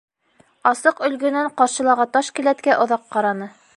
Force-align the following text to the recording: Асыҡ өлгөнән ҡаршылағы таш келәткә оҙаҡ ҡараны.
Асыҡ 0.69 1.03
өлгөнән 1.09 1.49
ҡаршылағы 1.61 2.07
таш 2.17 2.31
келәткә 2.41 2.79
оҙаҡ 2.87 3.05
ҡараны. 3.17 3.51